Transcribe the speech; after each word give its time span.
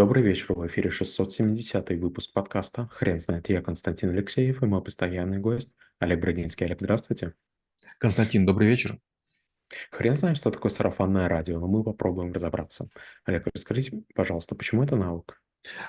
Добрый 0.00 0.22
вечер, 0.22 0.54
в 0.54 0.66
эфире 0.66 0.88
670 0.88 1.90
выпуск 2.00 2.32
подкаста 2.32 2.88
«Хрен 2.90 3.20
знает». 3.20 3.50
Я 3.50 3.60
Константин 3.60 4.08
Алексеев 4.08 4.62
и 4.62 4.66
мой 4.66 4.82
постоянный 4.82 5.36
гость 5.36 5.74
Олег 5.98 6.20
Брагинский. 6.20 6.64
Олег, 6.64 6.80
здравствуйте. 6.80 7.34
Константин, 7.98 8.46
добрый 8.46 8.66
вечер. 8.66 8.98
Хрен 9.90 10.16
знает, 10.16 10.38
что 10.38 10.50
такое 10.50 10.70
сарафанное 10.70 11.28
радио, 11.28 11.60
но 11.60 11.66
мы 11.66 11.84
попробуем 11.84 12.32
разобраться. 12.32 12.88
Олег, 13.26 13.46
расскажите, 13.52 14.02
пожалуйста, 14.14 14.54
почему 14.54 14.82
это 14.82 14.96
наука? 14.96 15.36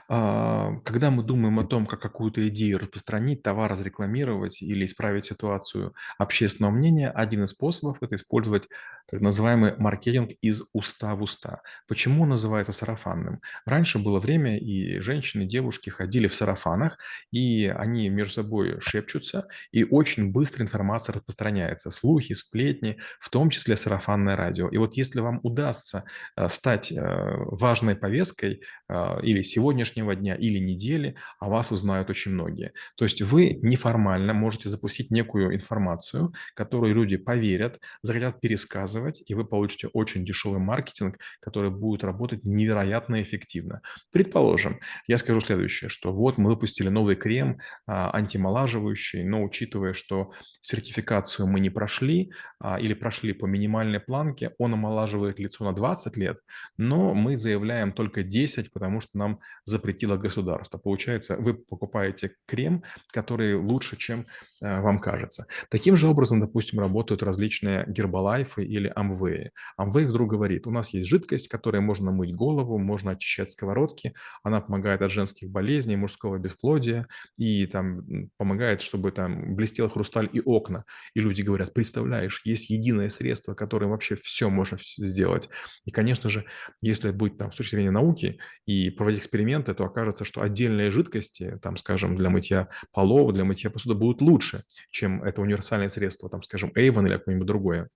А, 0.07 0.75
когда 0.83 1.11
мы 1.11 1.23
думаем 1.23 1.59
о 1.59 1.63
том, 1.63 1.85
как 1.85 2.01
какую-то 2.01 2.47
идею 2.49 2.79
распространить, 2.79 3.41
товар 3.41 3.71
разрекламировать 3.71 4.61
или 4.61 4.85
исправить 4.85 5.25
ситуацию 5.25 5.93
общественного 6.17 6.71
мнения, 6.71 7.09
один 7.09 7.43
из 7.43 7.51
способов– 7.51 7.97
это 8.01 8.15
использовать 8.15 8.67
так 9.09 9.21
называемый 9.21 9.75
маркетинг 9.77 10.31
из 10.41 10.63
уста 10.73 11.15
в 11.15 11.23
уста. 11.23 11.61
Почему 11.87 12.23
он 12.23 12.29
называется 12.29 12.71
сарафанным? 12.71 13.41
Раньше 13.65 13.99
было 13.99 14.19
время, 14.19 14.57
и 14.57 14.99
женщины, 14.99 15.45
девушки 15.45 15.89
ходили 15.89 16.27
в 16.27 16.35
сарафанах, 16.35 16.97
и 17.31 17.67
они 17.67 18.09
между 18.09 18.33
собой 18.33 18.79
шепчутся, 18.79 19.47
и 19.71 19.83
очень 19.83 20.31
быстро 20.31 20.63
информация 20.63 21.13
распространяется. 21.13 21.91
Слухи, 21.91 22.33
сплетни, 22.33 22.97
в 23.19 23.29
том 23.29 23.49
числе 23.49 23.75
сарафанное 23.75 24.35
радио. 24.35 24.69
И 24.69 24.77
вот 24.77 24.95
если 24.95 25.19
вам 25.19 25.39
удастся 25.43 26.03
э, 26.35 26.47
стать 26.49 26.91
э, 26.91 26.97
важной 26.97 27.95
повесткой 27.95 28.61
э, 28.87 29.21
или 29.23 29.41
сегодня 29.41 29.60
сегодняшнего 29.61 30.15
дня 30.15 30.35
или 30.35 30.57
недели 30.57 31.15
о 31.39 31.47
вас 31.49 31.71
узнают 31.71 32.09
очень 32.09 32.31
многие. 32.31 32.73
То 32.95 33.05
есть 33.05 33.21
вы 33.21 33.59
неформально 33.61 34.33
можете 34.33 34.69
запустить 34.69 35.11
некую 35.11 35.53
информацию, 35.53 36.33
которую 36.55 36.95
люди 36.95 37.17
поверят, 37.17 37.79
захотят 38.01 38.41
пересказывать, 38.41 39.21
и 39.27 39.35
вы 39.35 39.45
получите 39.45 39.87
очень 39.93 40.25
дешевый 40.25 40.59
маркетинг, 40.59 41.19
который 41.39 41.69
будет 41.69 42.03
работать 42.03 42.43
невероятно 42.43 43.21
эффективно. 43.21 43.81
Предположим, 44.11 44.79
я 45.07 45.19
скажу 45.19 45.41
следующее, 45.41 45.89
что 45.89 46.11
вот 46.11 46.39
мы 46.39 46.49
выпустили 46.49 46.89
новый 46.89 47.15
крем 47.15 47.59
а, 47.85 48.15
антимолаживающий, 48.15 49.23
но 49.23 49.43
учитывая, 49.43 49.93
что 49.93 50.31
сертификацию 50.61 51.47
мы 51.47 51.59
не 51.59 51.69
прошли 51.69 52.31
а, 52.59 52.79
или 52.79 52.95
прошли 52.95 53.33
по 53.33 53.45
минимальной 53.45 53.99
планке, 53.99 54.53
он 54.57 54.73
омолаживает 54.73 55.37
лицо 55.37 55.63
на 55.65 55.73
20 55.73 56.17
лет, 56.17 56.37
но 56.77 57.13
мы 57.13 57.37
заявляем 57.37 57.91
только 57.91 58.23
10, 58.23 58.71
потому 58.73 59.01
что 59.01 59.17
нам 59.17 59.39
запретило 59.63 60.17
государство. 60.17 60.77
Получается, 60.77 61.37
вы 61.37 61.53
покупаете 61.53 62.35
крем, 62.47 62.83
который 63.11 63.55
лучше, 63.55 63.95
чем 63.97 64.25
э, 64.61 64.81
вам 64.81 64.99
кажется. 64.99 65.45
Таким 65.69 65.97
же 65.97 66.07
образом, 66.07 66.39
допустим, 66.39 66.79
работают 66.79 67.23
различные 67.23 67.85
гербалайфы 67.87 68.63
или 68.63 68.91
амвеи. 68.95 69.51
Амвей 69.77 70.05
вдруг 70.05 70.31
говорит, 70.31 70.67
у 70.67 70.71
нас 70.71 70.89
есть 70.89 71.07
жидкость, 71.07 71.47
которой 71.47 71.81
можно 71.81 72.11
мыть 72.11 72.33
голову, 72.33 72.79
можно 72.79 73.11
очищать 73.11 73.51
сковородки, 73.51 74.13
она 74.43 74.61
помогает 74.61 75.01
от 75.01 75.11
женских 75.11 75.49
болезней, 75.49 75.95
мужского 75.95 76.37
бесплодия 76.37 77.07
и 77.37 77.65
там 77.67 78.29
помогает, 78.37 78.81
чтобы 78.81 79.11
там 79.11 79.55
блестел 79.55 79.89
хрусталь 79.89 80.29
и 80.31 80.41
окна. 80.41 80.85
И 81.13 81.21
люди 81.21 81.41
говорят, 81.41 81.73
представляешь, 81.73 82.41
есть 82.45 82.69
единое 82.69 83.09
средство, 83.09 83.53
которое 83.53 83.87
вообще 83.87 84.15
все 84.15 84.49
можно 84.49 84.77
сделать. 84.81 85.49
И, 85.85 85.91
конечно 85.91 86.29
же, 86.29 86.45
если 86.81 87.11
быть 87.11 87.37
там 87.37 87.51
с 87.51 87.55
точки 87.55 87.75
зрения 87.75 87.91
науки 87.91 88.39
и 88.65 88.89
проводить 88.89 89.19
эксперименты, 89.21 89.40
эксперименты, 89.41 89.73
то 89.73 89.85
окажется, 89.85 90.25
что 90.25 90.41
отдельные 90.41 90.91
жидкости, 90.91 91.59
там, 91.61 91.77
скажем, 91.77 92.15
для 92.15 92.29
мытья 92.29 92.67
полов, 92.91 93.33
для 93.33 93.43
мытья 93.43 93.69
посуды 93.69 93.95
будут 93.95 94.21
лучше, 94.21 94.63
чем 94.91 95.23
это 95.23 95.41
универсальное 95.41 95.89
средство, 95.89 96.29
там, 96.29 96.41
скажем, 96.43 96.71
Avon 96.75 97.05
или 97.05 97.17
какое-нибудь 97.17 97.47
другое. 97.47 97.89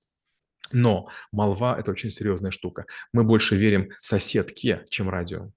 Но 0.71 1.09
молва– 1.31 1.77
это 1.79 1.91
очень 1.91 2.09
серьезная 2.09 2.51
штука. 2.51 2.85
Мы 3.13 3.23
больше 3.23 3.55
верим 3.55 3.91
соседке, 4.01 4.85
чем 4.89 5.09
радио. 5.09 5.51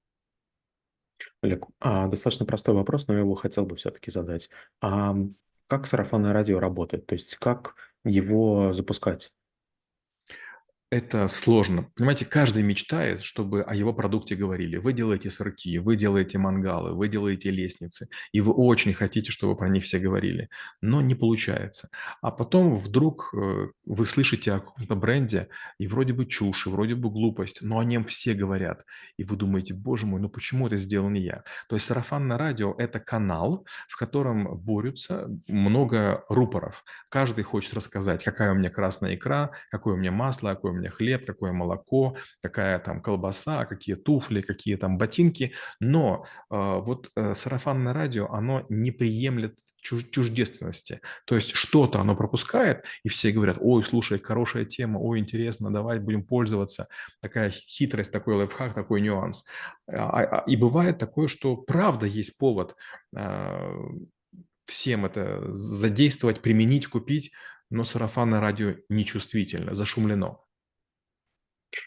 Олег, 1.43 1.65
а, 1.81 2.07
достаточно 2.07 2.45
простой 2.47 2.75
вопрос, 2.75 3.09
но 3.09 3.15
я 3.15 3.21
его 3.21 3.35
хотел 3.35 3.65
бы 3.65 3.77
все-таки 3.77 4.11
задать. 4.11 4.51
А 4.81 5.17
как 5.67 5.87
сарафанное 5.87 6.33
радио 6.33 6.61
работает? 6.61 7.07
То 7.07 7.15
есть 7.15 7.37
как 7.37 7.75
его 8.05 8.73
запускать? 8.73 9.33
Это 10.91 11.29
сложно. 11.29 11.91
Понимаете, 11.97 12.25
каждый 12.25 12.63
мечтает, 12.63 13.23
чтобы 13.23 13.61
о 13.61 13.75
его 13.75 13.93
продукте 13.93 14.35
говорили. 14.35 14.79
Вы 14.79 14.95
делаете 14.95 15.29
сырки, 15.29 15.77
вы 15.77 15.97
делаете 15.97 16.39
мангалы, 16.39 16.95
вы 16.95 17.09
делаете 17.09 17.51
лестницы, 17.51 18.09
и 18.33 18.41
вы 18.41 18.55
очень 18.55 18.95
хотите, 18.95 19.31
чтобы 19.31 19.55
про 19.55 19.69
них 19.69 19.85
все 19.85 19.99
говорили, 19.99 20.49
но 20.81 21.03
не 21.03 21.15
получается. 21.15 21.91
А 22.23 22.31
потом 22.31 22.75
вдруг 22.75 23.35
э, 23.35 23.67
вы 23.85 24.07
слышите 24.07 24.53
о 24.53 24.61
каком-то 24.61 24.95
бренде, 24.95 25.49
и 25.79 25.87
вроде 25.87 26.15
бы 26.15 26.25
чушь, 26.25 26.67
и 26.67 26.71
вроде 26.71 26.95
бы 26.95 27.11
глупость, 27.11 27.59
но 27.61 27.81
о 27.81 27.85
нем 27.85 28.07
все 28.07 28.33
говорят. 28.33 28.87
И 29.19 29.25
вы 29.25 29.37
думаете, 29.37 29.75
боже 29.75 30.07
мой, 30.07 30.23
ну 30.23 30.31
почему 30.31 30.69
это 30.69 30.79
сделал 30.79 31.11
не 31.11 31.21
я? 31.21 31.45
То 31.69 31.77
есть 31.77 31.85
сарафанное 31.85 32.39
радио– 32.39 32.75
это 32.79 32.99
канал, 32.99 33.67
в 33.89 33.99
котором 33.99 34.57
борются 34.57 35.29
много 35.49 36.25
рупоров. 36.31 36.83
Каждый 37.11 37.45
хочет 37.45 37.75
рассказать, 37.75 38.25
какая 38.25 38.53
у 38.53 38.55
меня 38.55 38.71
красная 38.71 39.17
икра, 39.17 39.51
какое 39.71 39.93
у 39.93 39.99
меня 39.99 40.13
масло, 40.13 40.55
какое 40.55 40.73
у 40.73 40.75
меня 40.75 40.78
хлеб, 40.87 41.27
какое 41.27 41.53
молоко, 41.53 42.17
какая 42.41 42.79
там 42.79 43.03
колбаса, 43.03 43.65
какие 43.65 43.97
туфли, 43.97 44.41
какие 44.41 44.77
там 44.77 44.99
ботинки. 44.99 45.53
Но 45.81 46.27
э, 46.51 46.55
вот 46.55 47.11
э, 47.17 47.35
сарафанное 47.35 47.93
радио, 47.93 48.29
оно 48.31 48.65
не 48.69 48.93
приемлет 48.93 49.59
чуждественности. 49.81 51.01
То 51.25 51.37
есть 51.37 51.53
что-то 51.53 52.01
оно 52.01 52.17
пропускает, 52.17 52.85
и 53.05 53.09
все 53.09 53.31
говорят, 53.31 53.59
ой, 53.61 53.83
слушай, 53.83 54.19
хорошая 54.19 54.65
тема, 54.65 54.99
ой, 54.99 55.19
интересно, 55.19 55.73
давай 55.73 55.99
будем 55.99 56.25
пользоваться. 56.25 56.89
Такая 57.21 57.51
хитрость, 57.51 58.13
такой 58.13 58.35
лайфхак, 58.35 58.75
такой 58.75 59.01
нюанс. 59.01 59.45
А, 59.87 60.21
а, 60.21 60.45
и 60.47 60.57
бывает 60.57 60.99
такое, 60.99 61.29
что 61.29 61.57
правда 61.57 62.07
есть 62.07 62.37
повод 62.39 62.77
э, 63.17 63.75
всем 64.67 65.07
это 65.07 65.55
задействовать, 65.55 66.43
применить, 66.43 66.89
купить, 66.89 67.33
но 67.71 67.85
сарафанное 67.85 68.41
радио 68.41 68.75
нечувствительно, 68.89 69.75
зашумлено. 69.75 70.45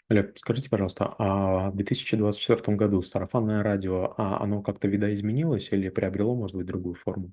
Олег, 0.08 0.38
скажите, 0.38 0.70
пожалуйста, 0.70 1.12
а 1.18 1.70
в 1.70 1.76
2024 1.76 2.76
году 2.76 3.02
сарафанное 3.02 3.62
радио, 3.64 4.14
а 4.16 4.40
оно 4.40 4.62
как-то 4.62 4.86
видоизменилось 4.88 5.72
или 5.72 5.88
приобрело, 5.88 6.36
может 6.36 6.56
быть, 6.56 6.66
другую 6.66 6.94
форму? 6.94 7.32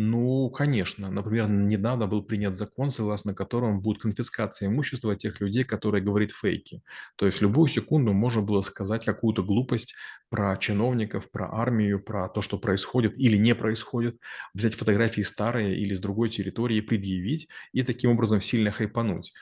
Ну, 0.00 0.48
конечно. 0.50 1.10
Например, 1.10 1.48
недавно 1.48 2.06
был 2.06 2.22
принят 2.22 2.54
закон, 2.54 2.90
согласно 2.92 3.34
которому 3.34 3.80
будет 3.80 4.00
конфискация 4.00 4.68
имущества 4.68 5.16
тех 5.16 5.40
людей, 5.40 5.64
которые 5.64 6.04
говорят 6.04 6.30
фейки. 6.30 6.82
То 7.16 7.26
есть 7.26 7.38
в 7.38 7.42
любую 7.42 7.66
секунду 7.68 8.12
можно 8.12 8.40
было 8.40 8.60
сказать 8.60 9.04
какую-то 9.04 9.42
глупость 9.42 9.96
про 10.30 10.56
чиновников, 10.56 11.28
про 11.32 11.52
армию, 11.52 12.00
про 12.00 12.28
то, 12.28 12.42
что 12.42 12.58
происходит 12.58 13.18
или 13.18 13.36
не 13.36 13.56
происходит, 13.56 14.20
взять 14.54 14.74
фотографии 14.76 15.22
старые 15.22 15.76
или 15.76 15.94
с 15.94 16.00
другой 16.00 16.30
территории, 16.30 16.80
предъявить 16.80 17.48
и 17.72 17.82
таким 17.82 18.12
образом 18.12 18.40
сильно 18.40 18.70
хайпануть 18.70 19.32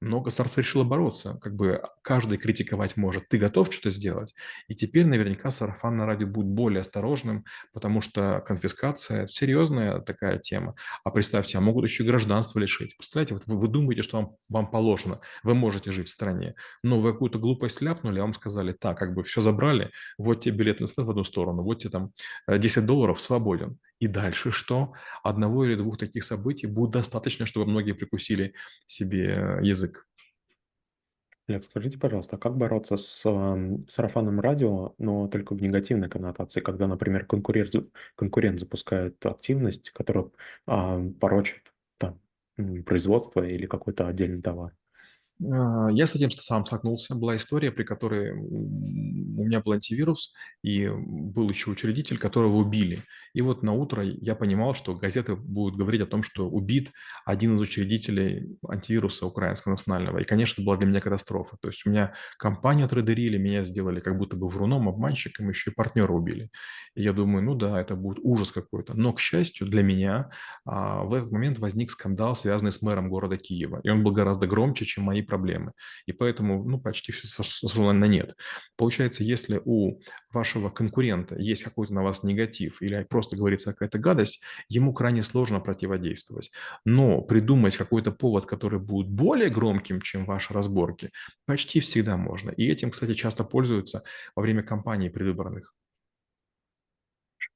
но 0.00 0.20
государство 0.20 0.60
решило 0.60 0.84
бороться. 0.84 1.38
Как 1.42 1.54
бы 1.54 1.82
каждый 2.02 2.38
критиковать 2.38 2.96
может. 2.96 3.28
Ты 3.28 3.38
готов 3.38 3.72
что-то 3.72 3.90
сделать? 3.90 4.34
И 4.68 4.74
теперь 4.74 5.06
наверняка 5.06 5.50
сарафанное 5.50 6.06
радио 6.06 6.26
будет 6.26 6.48
более 6.48 6.80
осторожным, 6.80 7.44
потому 7.72 8.00
что 8.00 8.42
конфискация– 8.46 9.26
серьезная 9.28 10.00
такая 10.00 10.38
тема. 10.38 10.74
А 11.04 11.10
представьте, 11.10 11.58
а 11.58 11.60
могут 11.60 11.84
еще 11.84 12.04
и 12.04 12.06
гражданство 12.06 12.58
лишить. 12.58 12.96
Представляете, 12.96 13.34
вот 13.34 13.44
вы, 13.46 13.58
вы 13.58 13.68
думаете, 13.68 14.02
что 14.02 14.18
вам, 14.18 14.36
вам 14.48 14.70
положено, 14.70 15.20
вы 15.42 15.54
можете 15.54 15.90
жить 15.92 16.08
в 16.08 16.12
стране, 16.12 16.54
но 16.82 17.00
вы 17.00 17.12
какую-то 17.12 17.38
глупость 17.38 17.80
ляпнули, 17.80 18.18
а 18.18 18.22
вам 18.22 18.34
сказали, 18.34 18.72
так, 18.72 18.98
как 18.98 19.14
бы 19.14 19.24
все 19.24 19.40
забрали, 19.40 19.90
вот 20.18 20.40
тебе 20.40 20.56
билет 20.56 20.80
на 20.80 20.86
в 20.86 21.10
одну 21.10 21.24
сторону, 21.24 21.62
вот 21.62 21.80
тебе 21.80 21.90
там 21.90 22.12
10 22.48 22.76
э, 22.76 22.80
долларов, 22.80 23.20
свободен. 23.20 23.78
И 23.98 24.08
дальше 24.08 24.50
что? 24.50 24.92
Одного 25.22 25.64
или 25.64 25.74
двух 25.74 25.96
таких 25.96 26.24
событий 26.24 26.66
будет 26.66 26.90
достаточно, 26.90 27.46
чтобы 27.46 27.70
многие 27.70 27.92
прикусили 27.92 28.54
себе 28.86 29.58
язык. 29.62 30.06
Олег, 31.48 31.64
скажите, 31.64 31.96
пожалуйста, 31.96 32.36
а 32.36 32.38
как 32.40 32.56
бороться 32.56 32.96
с 32.96 33.24
ам, 33.24 33.86
сарафанным 33.88 34.40
радио, 34.40 34.94
но 34.98 35.28
только 35.28 35.54
в 35.54 35.62
негативной 35.62 36.08
коннотации, 36.08 36.60
когда, 36.60 36.88
например, 36.88 37.24
конкурент, 37.24 37.70
конкурент 38.16 38.58
запускает 38.58 39.24
активность, 39.24 39.90
которая 39.90 40.30
а, 40.66 41.00
порочит 41.20 41.72
там, 41.98 42.20
производство 42.84 43.46
или 43.46 43.66
какой-то 43.66 44.08
отдельный 44.08 44.42
товар? 44.42 44.74
А, 45.42 45.88
я 45.90 46.06
с 46.06 46.14
этим 46.14 46.30
сам 46.30 46.64
столкнулся. 46.64 47.14
Была 47.14 47.36
история, 47.36 47.70
при 47.70 47.84
которой 47.84 48.32
у 48.32 49.44
меня 49.44 49.60
был 49.60 49.72
антивирус, 49.72 50.34
и 50.62 50.88
был 50.88 51.48
еще 51.50 51.70
учредитель, 51.70 52.18
которого 52.18 52.56
убили. 52.56 53.04
И 53.34 53.42
вот 53.42 53.62
на 53.62 53.72
утро 53.72 54.02
я 54.02 54.34
понимал, 54.34 54.74
что 54.74 54.94
газеты 54.94 55.36
будут 55.36 55.78
говорить 55.78 56.00
о 56.00 56.06
том, 56.06 56.22
что 56.22 56.48
убит 56.48 56.92
один 57.26 57.56
из 57.56 57.60
учредителей 57.60 58.56
антивируса 58.66 59.26
украинского 59.26 59.72
национального. 59.72 60.18
И, 60.18 60.24
конечно, 60.24 60.54
это 60.54 60.62
была 60.62 60.76
для 60.78 60.86
меня 60.86 61.02
катастрофа. 61.02 61.58
То 61.60 61.68
есть 61.68 61.86
у 61.86 61.90
меня 61.90 62.14
компанию 62.38 62.86
отредерили, 62.86 63.36
меня 63.36 63.62
сделали 63.62 64.00
как 64.00 64.16
будто 64.16 64.36
бы 64.36 64.48
вруном, 64.48 64.88
обманщиком, 64.88 65.50
еще 65.50 65.70
и 65.70 65.74
партнера 65.74 66.12
убили. 66.12 66.50
И 66.94 67.02
я 67.02 67.12
думаю, 67.12 67.44
ну 67.44 67.54
да, 67.54 67.78
это 67.78 67.94
будет 67.94 68.20
ужас 68.22 68.50
какой-то. 68.50 68.94
Но, 68.94 69.12
к 69.12 69.20
счастью, 69.20 69.66
для 69.66 69.82
меня 69.82 70.30
а, 70.64 71.04
в 71.04 71.12
этот 71.12 71.30
момент 71.30 71.58
возник 71.58 71.90
скандал, 71.90 72.34
связанный 72.36 72.72
с 72.72 72.80
мэром 72.80 73.10
города 73.10 73.36
Киева. 73.36 73.80
И 73.84 73.90
он 73.90 74.02
был 74.02 74.12
гораздо 74.12 74.46
громче, 74.46 74.86
чем 74.86 75.04
мои 75.04 75.20
проблемы. 75.26 75.72
И 76.06 76.12
поэтому, 76.12 76.64
ну, 76.64 76.80
почти 76.80 77.12
все 77.12 77.26
сошло 77.26 77.92
на 77.92 78.06
нет. 78.06 78.34
Получается, 78.76 79.24
если 79.24 79.60
у 79.64 80.00
вашего 80.30 80.70
конкурента 80.70 81.36
есть 81.38 81.62
какой-то 81.62 81.94
на 81.94 82.02
вас 82.02 82.22
негатив 82.22 82.82
или 82.82 83.04
просто 83.04 83.36
говорится 83.36 83.72
какая-то 83.72 83.98
гадость, 83.98 84.42
ему 84.68 84.92
крайне 84.92 85.22
сложно 85.22 85.60
противодействовать. 85.60 86.50
Но 86.84 87.20
придумать 87.22 87.76
какой-то 87.76 88.12
повод, 88.12 88.46
который 88.46 88.80
будет 88.80 89.08
более 89.08 89.50
громким, 89.50 90.00
чем 90.00 90.24
ваши 90.24 90.52
разборки, 90.52 91.10
почти 91.46 91.80
всегда 91.80 92.16
можно. 92.16 92.50
И 92.50 92.68
этим, 92.68 92.90
кстати, 92.90 93.14
часто 93.14 93.44
пользуются 93.44 94.02
во 94.34 94.42
время 94.42 94.62
кампаний 94.62 95.10
предвыборных. 95.10 95.75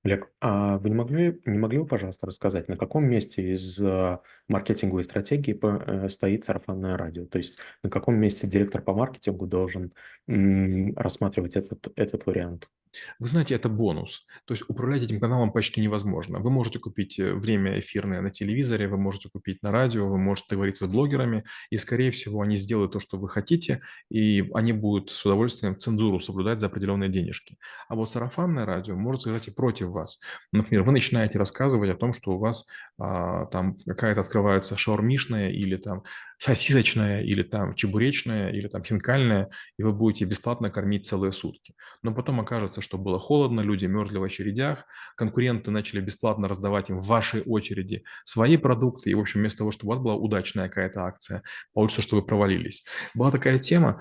Олег, 0.04 0.30
а 0.40 0.78
вы 0.78 0.88
не 0.88 0.94
могли 0.96 1.40
не 1.44 1.58
могли 1.58 1.78
бы, 1.78 1.86
пожалуйста, 1.86 2.26
рассказать, 2.26 2.68
на 2.68 2.76
каком 2.78 3.04
месте 3.04 3.52
из, 3.52 3.78
а, 3.82 4.20
маркетинговой 4.48 5.04
стратегии 5.04 5.52
п 5.52 5.78
э, 5.86 6.08
стоит 6.08 6.44
сарафанное 6.44 6.96
радио? 6.96 7.26
То 7.26 7.36
есть 7.36 7.58
на 7.82 7.90
каком 7.90 8.16
месте 8.16 8.46
директор 8.46 8.80
по 8.80 8.94
маркетингу 8.94 9.46
должен, 9.46 9.92
м, 10.26 10.94
рассматривать 10.96 11.56
этот 11.56 11.88
этот 11.96 12.24
вариант? 12.26 12.70
Вы 13.18 13.26
знаете, 13.28 13.54
это 13.54 13.68
бонус. 13.68 14.26
То 14.46 14.54
есть 14.54 14.64
управлять 14.68 15.02
этим 15.02 15.20
каналом 15.20 15.52
почти 15.52 15.80
невозможно. 15.80 16.40
Вы 16.40 16.50
можете 16.50 16.78
купить 16.78 17.18
э, 17.18 17.34
время 17.34 17.78
эфирное 17.78 18.20
на 18.20 18.30
телевизоре, 18.30 18.88
вы 18.88 18.98
можете 18.98 19.28
купить 19.28 19.62
на 19.62 19.70
радио, 19.70 20.08
вы 20.08 20.18
можете 20.18 20.48
договориться 20.50 20.86
с 20.86 20.88
блогерами, 20.88 21.44
и, 21.70 21.76
скорее 21.76 22.10
всего, 22.10 22.40
они 22.40 22.56
сделают 22.56 22.92
то, 22.92 23.00
что 23.00 23.18
вы 23.18 23.28
хотите, 23.28 23.80
и 24.10 24.48
они 24.54 24.72
будут 24.72 25.10
с 25.10 25.24
удовольствием 25.24 25.76
цензуру 25.76 26.18
соблюдать 26.18 26.60
за 26.60 26.66
определенные 26.66 27.10
денежки. 27.10 27.58
А 27.88 27.94
вот 27.94 28.10
сарафанное 28.10 28.66
радио 28.66 28.96
может 28.96 29.22
сыграть 29.22 29.48
и 29.48 29.50
против 29.50 29.88
вас. 29.88 30.18
Например, 30.52 30.82
вы 30.82 30.92
начинаете 30.92 31.38
рассказывать 31.38 31.90
о 31.90 31.96
том, 31.96 32.12
что 32.12 32.32
у 32.32 32.38
вас 32.38 32.68
а, 32.98 33.46
там 33.46 33.78
какая-то 33.86 34.20
открывается 34.20 34.76
шаурмишная 34.76 35.50
или 35.50 35.76
там 35.76 36.02
сосисочная, 36.38 37.22
или 37.22 37.42
там 37.42 37.74
чебуречная, 37.74 38.50
или 38.50 38.66
там 38.68 38.82
хинкальная, 38.82 39.50
и 39.78 39.82
вы 39.82 39.92
будете 39.92 40.24
бесплатно 40.24 40.70
кормить 40.70 41.06
целые 41.06 41.32
сутки. 41.32 41.74
Но 42.02 42.14
потом 42.14 42.40
окажется, 42.40 42.79
что 42.80 42.98
было 42.98 43.18
холодно, 43.18 43.60
люди 43.60 43.86
мерзли 43.86 44.18
в 44.18 44.22
очередях, 44.22 44.84
конкуренты 45.16 45.70
начали 45.70 46.00
бесплатно 46.00 46.48
раздавать 46.48 46.90
им 46.90 47.00
в 47.00 47.06
вашей 47.06 47.42
очереди 47.42 48.04
свои 48.24 48.56
продукты, 48.56 49.10
и, 49.10 49.14
в 49.14 49.20
общем, 49.20 49.40
вместо 49.40 49.58
того, 49.58 49.70
чтобы 49.70 49.88
у 49.88 49.94
вас 49.94 49.98
была 49.98 50.14
удачная 50.14 50.68
какая-то 50.68 51.04
акция, 51.04 51.42
получится, 51.72 52.02
что 52.02 52.16
вы 52.16 52.22
провалились. 52.22 52.84
Была 53.14 53.30
такая 53.30 53.58
тема, 53.58 54.00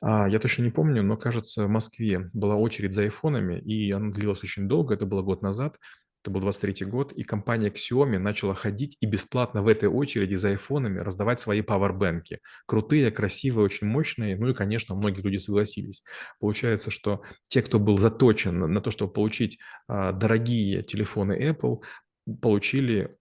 а, 0.00 0.28
я 0.28 0.38
точно 0.38 0.62
не 0.62 0.70
помню, 0.70 1.02
но, 1.02 1.16
кажется, 1.16 1.66
в 1.66 1.68
Москве 1.68 2.30
была 2.32 2.56
очередь 2.56 2.92
за 2.92 3.02
айфонами, 3.02 3.58
и 3.60 3.90
она 3.92 4.12
длилась 4.12 4.42
очень 4.42 4.68
долго, 4.68 4.94
это 4.94 5.06
было 5.06 5.22
год 5.22 5.42
назад, 5.42 5.78
это 6.26 6.32
был 6.32 6.40
23 6.40 6.86
год, 6.86 7.12
и 7.12 7.22
компания 7.22 7.70
Xiaomi 7.70 8.18
начала 8.18 8.54
ходить 8.54 8.96
и 9.00 9.06
бесплатно 9.06 9.62
в 9.62 9.68
этой 9.68 9.88
очереди 9.88 10.34
за 10.34 10.48
айфонами 10.48 10.98
раздавать 10.98 11.38
свои 11.38 11.60
пауэрбэнки. 11.60 12.40
Крутые, 12.66 13.12
красивые, 13.12 13.64
очень 13.64 13.86
мощные. 13.86 14.36
Ну 14.36 14.48
и, 14.48 14.54
конечно, 14.54 14.96
многие 14.96 15.20
люди 15.22 15.36
согласились. 15.36 16.02
Получается, 16.40 16.90
что 16.90 17.22
те, 17.46 17.62
кто 17.62 17.78
был 17.78 17.96
заточен 17.96 18.58
на 18.58 18.80
то, 18.80 18.90
чтобы 18.90 19.12
получить 19.12 19.60
а, 19.86 20.10
дорогие 20.10 20.82
телефоны 20.82 21.50
Apple, 21.50 21.78
получили 22.42 23.16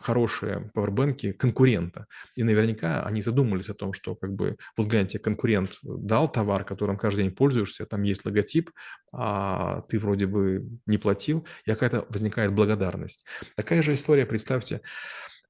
хорошие 0.00 0.70
пауэрбэнки 0.74 1.32
конкурента. 1.32 2.06
И 2.36 2.42
наверняка 2.42 3.02
они 3.04 3.22
задумались 3.22 3.68
о 3.68 3.74
том, 3.74 3.92
что 3.92 4.14
как 4.14 4.32
бы, 4.32 4.56
вот 4.76 4.86
гляньте, 4.86 5.18
конкурент 5.18 5.78
дал 5.82 6.30
товар, 6.30 6.64
которым 6.64 6.96
каждый 6.96 7.24
день 7.24 7.34
пользуешься, 7.34 7.86
там 7.86 8.02
есть 8.02 8.24
логотип, 8.24 8.70
а 9.12 9.82
ты 9.82 9.98
вроде 9.98 10.26
бы 10.26 10.64
не 10.86 10.98
платил, 10.98 11.46
и 11.66 11.70
какая-то 11.70 12.06
возникает 12.08 12.52
благодарность. 12.52 13.24
Такая 13.56 13.82
же 13.82 13.94
история, 13.94 14.26
представьте, 14.26 14.80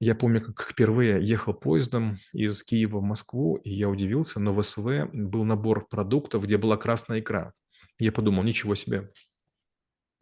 я 0.01 0.15
помню, 0.15 0.43
как 0.43 0.69
впервые 0.71 1.25
ехал 1.25 1.55
поездом 1.55 2.17
из 2.33 2.63
Киева 2.63 2.99
в 2.99 3.03
Москву, 3.03 3.57
и 3.57 3.71
я 3.71 3.89
удивился, 3.89 4.41
но 4.41 4.53
в 4.53 4.63
СВ 4.63 5.09
был 5.13 5.45
набор 5.45 5.89
продуктов, 5.89 6.45
где 6.45 6.59
была 6.59 6.77
красная 6.77 7.21
икра. 7.21 7.53
Я 7.99 8.11
подумал, 8.11 8.43
ничего 8.43 8.75
себе, 8.75 9.11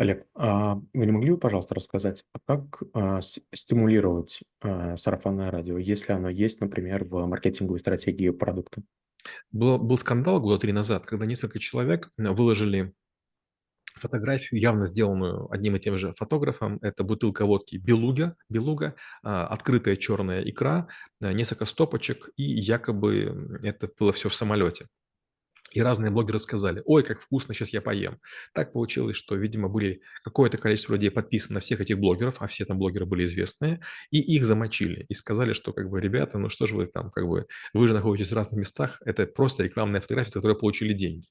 Олег, 0.02 0.26
а 0.34 0.80
вы 0.92 1.06
не 1.06 1.12
могли 1.12 1.30
бы, 1.30 1.38
пожалуйста, 1.38 1.76
рассказать, 1.76 2.24
а 2.32 2.38
как, 2.44 2.82
а, 2.92 3.20
стимулировать, 3.20 4.42
сарафанное 4.96 5.50
радио, 5.50 5.78
если 5.78 6.12
оно 6.12 6.28
есть, 6.28 6.60
например, 6.60 7.04
в 7.04 7.24
маркетинговой 7.26 7.78
стратегии 7.78 8.30
продукта? 8.30 8.82
Был, 9.52 9.78
был 9.78 9.96
скандал 9.98 10.40
года 10.40 10.58
три 10.58 10.72
назад, 10.72 11.06
когда 11.06 11.24
несколько 11.26 11.60
человек 11.60 12.10
э, 12.18 12.28
выложили 12.30 12.92
фотографию, 13.94 14.60
явно 14.60 14.86
сделанную 14.86 15.48
одним 15.52 15.76
и 15.76 15.80
тем 15.80 15.96
же 15.96 16.12
фотографом. 16.14 16.78
Это 16.82 17.04
бутылка 17.04 17.46
водки 17.46 17.76
«Белуга», 17.76 18.36
«Белуга», 18.48 18.96
открытая 19.22 19.96
черная 19.96 20.42
икра, 20.42 20.88
э, 21.20 21.32
несколько 21.32 21.64
стопочек, 21.64 22.30
и 22.36 22.42
якобы 22.42 23.60
это 23.62 23.88
было 23.98 24.12
все 24.12 24.28
в 24.28 24.34
самолете. 24.34 24.86
И 25.72 25.80
разные 25.80 26.10
блогеры 26.10 26.38
сказали, 26.38 26.82
ой, 26.84 27.02
как 27.02 27.20
вкусно, 27.20 27.54
сейчас 27.54 27.70
я 27.70 27.80
поем. 27.80 28.18
Так 28.52 28.72
получилось, 28.72 29.16
что, 29.16 29.34
видимо, 29.34 29.68
были 29.68 30.02
какое-то 30.22 30.58
количество 30.58 30.94
людей 30.94 31.10
подписано 31.10 31.54
на 31.54 31.60
всех 31.60 31.80
этих 31.80 31.98
блогеров, 31.98 32.36
а 32.40 32.46
все 32.46 32.64
там 32.64 32.78
блогеры 32.78 33.06
были 33.06 33.24
известные, 33.24 33.80
и 34.10 34.20
их 34.20 34.44
замочили. 34.44 35.06
И 35.08 35.14
сказали, 35.14 35.52
что, 35.52 35.72
как 35.72 35.88
бы, 35.90 36.00
ребята, 36.00 36.38
ну 36.38 36.48
что 36.48 36.66
же 36.66 36.76
вы 36.76 36.86
там, 36.86 37.10
как 37.10 37.26
бы, 37.26 37.46
вы 37.72 37.88
же 37.88 37.94
находитесь 37.94 38.32
в 38.32 38.36
разных 38.36 38.60
местах, 38.60 39.00
это 39.04 39.26
просто 39.26 39.64
рекламная 39.64 40.00
фотография, 40.00 40.30
за 40.30 40.34
которую 40.34 40.58
получили 40.58 40.92
деньги. 40.92 41.26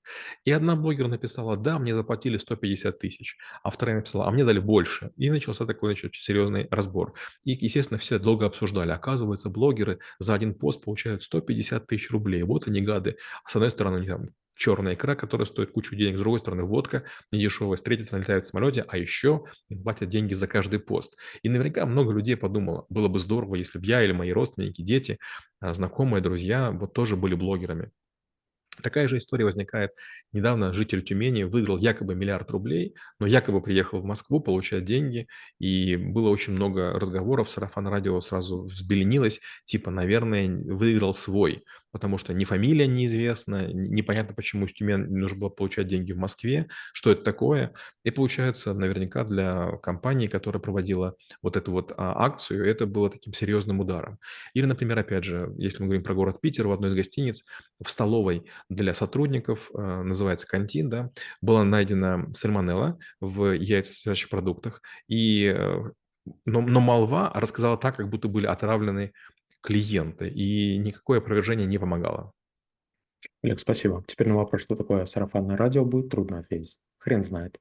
И 0.46 0.52
одна 0.52 0.76
блогер 0.76 1.08
написала, 1.08 1.58
да, 1.58 1.80
мне 1.80 1.94
заплатили 1.96 2.38
150 2.38 3.00
тысяч, 3.00 3.38
а 3.64 3.70
вторая 3.70 3.98
написала, 3.98 4.28
а 4.28 4.32
мне 4.32 4.46
дали 4.46 4.60
больше. 4.60 5.12
И 5.18 5.30
начался 5.30 5.66
такой, 5.66 5.94
значит, 5.94 6.16
серьезный 6.16 6.68
разбор. 6.72 7.14
И, 7.44 7.52
естественно, 7.52 7.98
все 7.98 8.20
долго 8.20 8.46
обсуждали. 8.46 8.92
Оказывается, 8.92 9.50
блогеры 9.50 10.00
за 10.20 10.34
один 10.34 10.54
пост 10.54 10.84
получают 10.84 11.24
150 11.24 11.88
тысяч 11.88 12.12
рублей. 12.12 12.44
Вот 12.44 12.68
они 12.68 12.82
гады. 12.82 13.18
С 13.48 13.56
одной 13.56 13.72
стороны, 13.72 13.98
у 13.98 14.00
них 14.02 14.10
там 14.10 14.28
черная 14.62 14.94
икра, 14.94 15.16
которая 15.16 15.46
стоит 15.46 15.72
кучу 15.72 15.96
денег, 15.96 16.18
с 16.18 16.20
другой 16.20 16.40
стороны 16.40 16.64
водка 16.64 17.04
недешевая, 17.32 17.78
стороны 17.78 18.20
летают 18.20 18.46
в 18.46 18.48
самолете, 18.48 18.86
а 18.88 18.98
еще 18.98 19.46
платят 19.84 20.10
деньги 20.10 20.36
за 20.36 20.48
каждый 20.48 20.80
пост. 20.80 21.18
И 21.42 21.50
наверняка 21.50 21.86
много 21.88 22.14
людей 22.14 22.38
подумало, 22.38 22.86
было 22.90 23.08
бы 23.08 23.18
здорово, 23.20 23.56
если 23.56 23.80
бы 23.80 23.86
я 23.86 24.04
или 24.04 24.12
мои 24.12 24.32
родственники, 24.32 24.82
дети, 24.84 25.18
а, 25.60 25.74
знакомые, 25.74 26.22
друзья 26.22 26.72
вот 26.72 26.94
тоже 26.94 27.16
были 27.18 27.34
блогерами. 27.34 27.92
Такая 28.82 29.08
же 29.08 29.18
история 29.18 29.46
возникает. 29.46 29.92
Недавно 30.32 30.74
житель 30.74 31.04
Тюмени 31.04 31.44
выиграл 31.44 31.78
якобы 31.78 32.16
миллиард 32.16 32.50
рублей, 32.52 32.96
но 33.20 33.26
якобы 33.26 33.62
приехал 33.62 34.00
в 34.00 34.06
Москву 34.06 34.40
получать 34.40 34.86
деньги, 34.86 35.28
и 35.60 35.98
было 35.98 36.30
очень 36.30 36.54
много 36.54 36.94
разговоров, 36.94 37.52
сарафан 37.52 37.88
радио 37.88 38.20
сразу 38.22 38.64
взбеленилось, 38.64 39.42
типа, 39.66 39.92
наверное, 39.92 40.48
выиграл 40.48 41.14
свой 41.14 41.64
потому 41.92 42.18
что 42.18 42.34
ни 42.34 42.46
фамилия 42.46 42.88
неизвестна, 42.88 43.72
непонятно, 43.72 44.34
почему 44.34 44.66
из 44.66 44.74
Тюмени 44.74 45.08
нужно 45.08 45.38
было 45.38 45.50
получать 45.50 45.88
деньги 45.88 46.12
в 46.14 46.18
Москве, 46.18 46.68
что 46.94 47.12
это 47.12 47.24
такое. 47.24 47.74
И 48.04 48.12
получается, 48.12 48.74
наверняка 48.74 49.24
для 49.24 49.78
компании, 49.84 50.28
которая 50.28 50.62
проводила 50.62 51.16
вот 51.42 51.58
эту 51.58 51.72
вот 51.72 51.92
а, 51.98 52.26
акцию, 52.26 52.66
это 52.66 52.86
было 52.86 53.10
таким 53.10 53.34
серьезным 53.34 53.80
ударом. 53.80 54.20
Или, 54.54 54.66
например, 54.66 55.00
опять 55.00 55.24
же, 55.24 55.54
если 55.58 55.84
мы 55.84 55.88
говорим 55.88 56.04
про 56.04 56.14
город 56.14 56.40
Питер, 56.42 56.68
в 56.68 56.72
одной 56.72 56.92
из 56.92 56.96
гостиниц 56.96 57.44
в 57.84 57.90
столовой 57.90 58.50
для 58.72 58.94
сотрудников, 58.94 59.70
а, 59.74 60.04
называется 60.04 60.48
«Кантин», 60.48 60.90
да, 60.90 61.12
была 61.42 61.64
найдена 61.64 62.34
сальмонелла 62.34 62.98
в 63.20 63.54
яйцесодержащих 63.54 64.30
продуктах, 64.30 64.82
и 65.08 65.54
э, 65.56 65.84
но, 66.46 66.62
но 66.62 66.80
молва 66.80 67.32
рассказала 67.34 67.78
так, 67.78 67.98
как 67.98 68.10
будто 68.10 68.28
были 68.28 68.46
отравлены 68.46 69.14
клиенты, 69.62 70.30
и 70.30 70.78
никакое 70.78 71.20
опровержение 71.20 71.68
не 71.68 71.78
помогало. 71.78 72.32
Олег, 73.44 73.60
спасибо. 73.60 74.04
Теперь 74.08 74.30
на 74.30 74.36
вопрос, 74.36 74.62
что 74.62 74.76
такое 74.76 75.06
сарафанное 75.06 75.58
радио, 75.58 75.86
будет 75.86 76.10
трудно 76.10 76.40
ответить. 76.40 76.82
Хрен 76.98 77.24
знает. 77.24 77.60